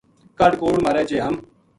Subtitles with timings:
[0.37, 1.35] کاہڈ کوڑ مارے جے ہم